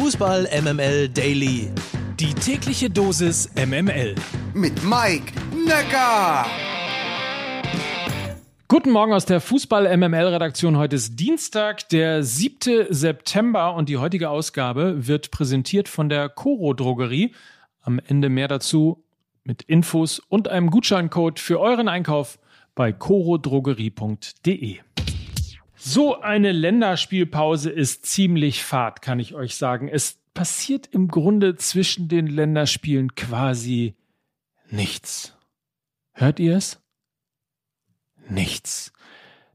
[0.00, 1.72] Fußball MML Daily.
[2.20, 4.14] Die tägliche Dosis MML.
[4.54, 5.32] Mit Mike
[5.66, 6.46] Necker.
[8.68, 10.76] Guten Morgen aus der Fußball MML Redaktion.
[10.76, 12.86] Heute ist Dienstag, der 7.
[12.90, 17.34] September und die heutige Ausgabe wird präsentiert von der Coro Drogerie.
[17.80, 19.02] Am Ende mehr dazu
[19.42, 22.38] mit Infos und einem Gutscheincode für euren Einkauf
[22.76, 24.78] bei corodrogerie.de.
[25.80, 29.88] So eine Länderspielpause ist ziemlich fad, kann ich euch sagen.
[29.88, 33.94] Es passiert im Grunde zwischen den Länderspielen quasi
[34.70, 35.36] nichts.
[36.12, 36.82] Hört ihr es?
[38.28, 38.92] Nichts.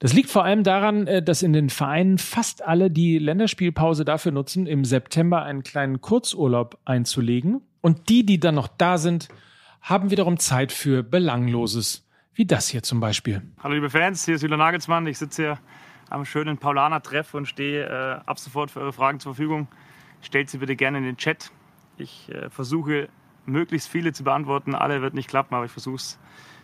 [0.00, 4.32] Das liegt vor allem daran, äh, dass in den Vereinen fast alle die Länderspielpause dafür
[4.32, 7.62] nutzen, im September einen kleinen Kurzurlaub einzulegen.
[7.80, 9.28] Und die, die dann noch da sind,
[9.80, 13.42] haben wiederum Zeit für Belangloses, wie das hier zum Beispiel.
[13.62, 15.06] Hallo liebe Fans, hier ist Julian Nagelsmann.
[15.06, 15.58] Ich sitze hier
[16.10, 19.68] am schönen Paulaner-Treff und stehe äh, ab sofort für eure Fragen zur Verfügung.
[20.22, 21.50] Stellt sie bitte gerne in den Chat.
[21.96, 23.08] Ich äh, versuche
[23.46, 24.74] möglichst viele zu beantworten.
[24.74, 26.18] Alle wird nicht klappen, aber ich versuche es,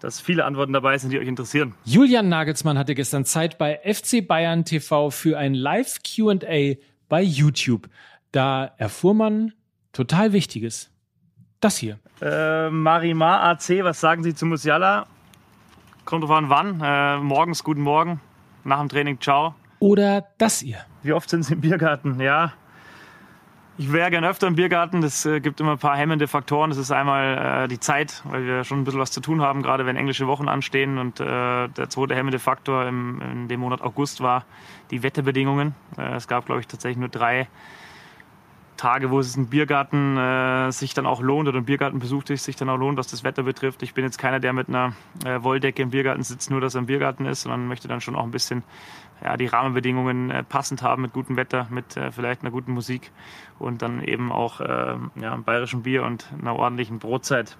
[0.00, 1.74] dass viele Antworten dabei sind, die euch interessieren.
[1.84, 6.76] Julian Nagelsmann hatte gestern Zeit bei FC Bayern TV für ein Live QA
[7.08, 7.88] bei YouTube.
[8.32, 9.52] Da erfuhr man
[9.92, 10.90] total Wichtiges.
[11.60, 11.98] Das hier.
[12.20, 15.06] Äh, Marimar AC, was sagen Sie zu Musiala?
[16.04, 16.80] Kommt drauf an, wann.
[16.82, 18.20] Äh, morgens, guten Morgen.
[18.66, 19.54] Nach dem Training, ciao.
[19.78, 20.78] Oder das hier.
[21.04, 22.20] Wie oft sind Sie im Biergarten?
[22.20, 22.52] Ja,
[23.78, 25.02] ich wäre gerne öfter im Biergarten.
[25.02, 26.70] Das äh, gibt immer ein paar hemmende Faktoren.
[26.70, 29.62] Das ist einmal äh, die Zeit, weil wir schon ein bisschen was zu tun haben,
[29.62, 30.98] gerade wenn englische Wochen anstehen.
[30.98, 34.44] Und äh, der zweite hemmende Faktor im, in dem Monat August war
[34.90, 35.76] die Wetterbedingungen.
[35.96, 37.46] Äh, es gab, glaube ich, tatsächlich nur drei
[38.76, 42.68] Tage, wo es ein Biergarten äh, sich dann auch lohnt oder ein Biergartenbesuch sich dann
[42.68, 43.82] auch lohnt, was das Wetter betrifft.
[43.82, 44.92] Ich bin jetzt keiner, der mit einer
[45.24, 48.14] äh, Wolldecke im Biergarten sitzt, nur dass er im Biergarten ist, sondern möchte dann schon
[48.14, 48.62] auch ein bisschen
[49.22, 53.12] ja, die Rahmenbedingungen äh, passend haben mit gutem Wetter, mit äh, vielleicht einer guten Musik
[53.58, 57.56] und dann eben auch äh, ja, einem bayerischen Bier und einer ordentlichen Brotzeit,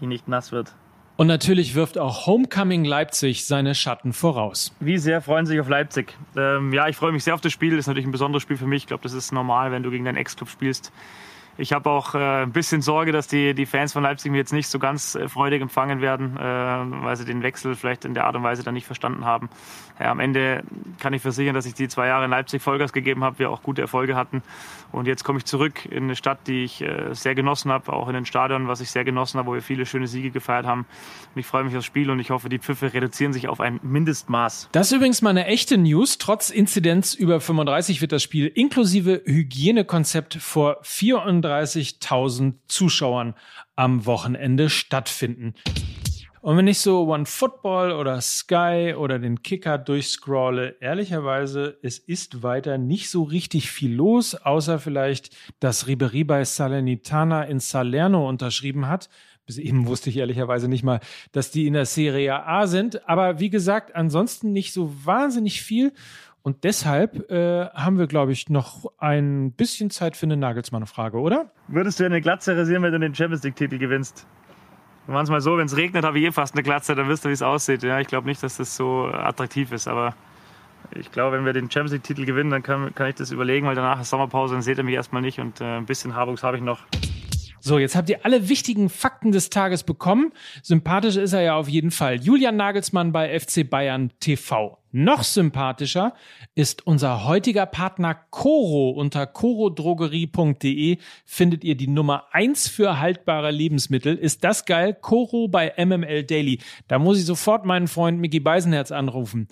[0.00, 0.74] die nicht nass wird.
[1.16, 4.74] Und natürlich wirft auch Homecoming Leipzig seine Schatten voraus.
[4.80, 6.14] Wie sehr freuen Sie sich auf Leipzig?
[6.36, 7.70] Ähm, ja, ich freue mich sehr auf das Spiel.
[7.70, 8.82] Das ist natürlich ein besonderes Spiel für mich.
[8.82, 10.92] Ich glaube, das ist normal, wenn du gegen deinen Ex-Club spielst.
[11.58, 14.52] Ich habe auch äh, ein bisschen Sorge, dass die, die Fans von Leipzig mir jetzt
[14.52, 18.24] nicht so ganz äh, freudig empfangen werden, äh, weil sie den Wechsel vielleicht in der
[18.24, 19.48] Art und Weise dann nicht verstanden haben.
[19.98, 20.62] Ja, am Ende
[21.00, 23.62] kann ich versichern, dass ich die zwei Jahre in Leipzig Vollgas gegeben habe, wir auch
[23.62, 24.42] gute Erfolge hatten.
[24.92, 28.14] Und jetzt komme ich zurück in eine Stadt, die ich sehr genossen habe, auch in
[28.14, 30.86] den Stadion, was ich sehr genossen habe, wo wir viele schöne Siege gefeiert haben.
[31.34, 33.80] Und ich freue mich aufs Spiel und ich hoffe, die Pfiffe reduzieren sich auf ein
[33.82, 34.68] Mindestmaß.
[34.72, 36.18] Das ist übrigens mal eine echte News.
[36.18, 40.78] Trotz Inzidenz über 35 wird das Spiel inklusive Hygienekonzept vor
[41.46, 43.34] 34.000 Zuschauern
[43.76, 45.54] am Wochenende stattfinden.
[46.46, 52.44] Und wenn ich so One Football oder Sky oder den Kicker durchscrolle, ehrlicherweise, es ist
[52.44, 58.86] weiter nicht so richtig viel los, außer vielleicht, dass Ribery bei Salernitana in Salerno unterschrieben
[58.86, 59.08] hat.
[59.44, 61.00] Bis eben wusste ich ehrlicherweise nicht mal,
[61.32, 63.08] dass die in der Serie A sind.
[63.08, 65.92] Aber wie gesagt, ansonsten nicht so wahnsinnig viel.
[66.46, 71.50] Und deshalb äh, haben wir, glaube ich, noch ein bisschen Zeit für eine Nagelsmann-Frage, oder?
[71.66, 74.28] Würdest du eine Glatze rasieren, wenn du den Champions League-Titel gewinnst?
[75.08, 77.34] Manchmal so, wenn es regnet, habe ich eh fast eine Glatze, dann wisst ihr, wie
[77.34, 77.82] es aussieht.
[77.82, 80.14] Ja, ich glaube nicht, dass das so attraktiv ist, aber
[80.94, 83.74] ich glaube, wenn wir den Champions League-Titel gewinnen, dann kann, kann, ich das überlegen, weil
[83.74, 86.58] danach ist Sommerpause, dann seht ihr mich erstmal nicht und äh, ein bisschen Haarwuchs habe
[86.58, 86.78] ich noch.
[87.58, 90.32] So, jetzt habt ihr alle wichtigen Fakten des Tages bekommen.
[90.62, 92.22] Sympathisch ist er ja auf jeden Fall.
[92.22, 94.78] Julian Nagelsmann bei FC Bayern TV.
[94.98, 96.14] Noch sympathischer
[96.54, 98.88] ist unser heutiger Partner Coro.
[98.92, 100.96] Unter corodrogerie.de
[101.26, 104.16] findet ihr die Nummer eins für haltbare Lebensmittel.
[104.16, 104.96] Ist das geil?
[104.98, 106.60] Coro bei MML Daily.
[106.88, 109.48] Da muss ich sofort meinen Freund Mickey Beisenherz anrufen.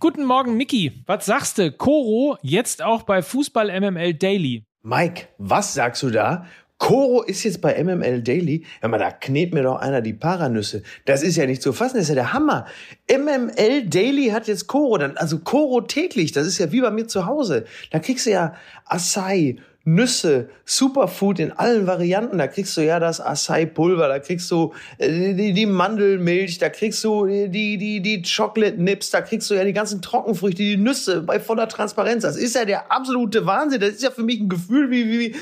[0.00, 1.04] Guten Morgen, Mickey.
[1.04, 1.72] Was sagst du?
[1.72, 4.64] Coro jetzt auch bei Fußball MML Daily.
[4.84, 6.46] Mike, was sagst du da?
[6.82, 8.64] Koro ist jetzt bei MML Daily.
[8.82, 10.82] Ja, mal, da knetet mir doch einer die Paranüsse.
[11.04, 12.66] Das ist ja nicht zu fassen, das ist ja der Hammer.
[13.08, 17.06] MML Daily hat jetzt Koro, dann, also Koro täglich, das ist ja wie bei mir
[17.06, 17.66] zu Hause.
[17.92, 22.38] Da kriegst du ja Acai, Nüsse, Superfood in allen Varianten.
[22.38, 27.04] Da kriegst du ja das Acai-Pulver, da kriegst du äh, die, die, Mandelmilch, da kriegst
[27.04, 31.22] du die, die, die Chocolate Nips, da kriegst du ja die ganzen Trockenfrüchte, die Nüsse
[31.22, 32.24] bei voller Transparenz.
[32.24, 33.80] Das ist ja der absolute Wahnsinn.
[33.80, 35.36] Das ist ja für mich ein Gefühl wie, wie,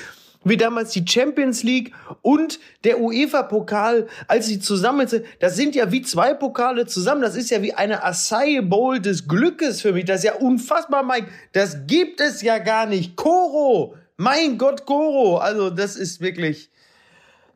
[0.44, 1.92] wie damals die Champions League
[2.22, 5.26] und der UEFA-Pokal, als sie zusammen sind.
[5.38, 7.22] Das sind ja wie zwei Pokale zusammen.
[7.22, 10.06] Das ist ja wie eine Acai Bowl des Glückes für mich.
[10.06, 11.28] Das ist ja unfassbar, Mike.
[11.52, 13.16] Das gibt es ja gar nicht.
[13.16, 13.96] Koro!
[14.16, 15.38] Mein Gott, Koro!
[15.38, 16.70] Also, das ist wirklich.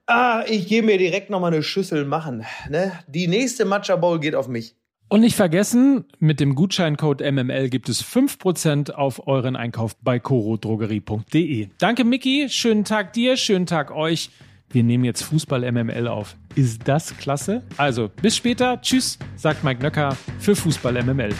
[0.06, 2.44] Ah, ich gehe mir direkt nochmal eine Schüssel machen.
[2.68, 2.92] Ne?
[3.06, 4.76] Die nächste Matcha Bowl geht auf mich.
[5.14, 11.68] Und nicht vergessen, mit dem Gutscheincode MML gibt es 5% auf euren Einkauf bei corodrogerie.de.
[11.78, 12.48] Danke, Micky.
[12.48, 14.30] Schönen Tag dir, schönen Tag euch.
[14.70, 16.34] Wir nehmen jetzt Fußball MML auf.
[16.56, 17.62] Ist das klasse?
[17.76, 18.80] Also, bis später.
[18.80, 21.32] Tschüss, sagt Mike Nöcker für Fußball MML.